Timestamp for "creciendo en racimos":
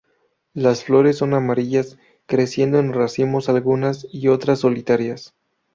2.25-3.49